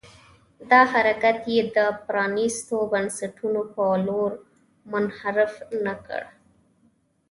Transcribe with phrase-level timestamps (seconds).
[0.69, 4.31] دا حرکت یې د پرانيستو بنسټونو په لور
[4.91, 5.53] منحرف
[5.85, 6.23] نه کړ.